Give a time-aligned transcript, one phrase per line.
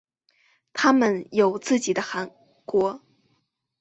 [0.73, 2.31] 他们有自己的汗
[2.65, 3.03] 国。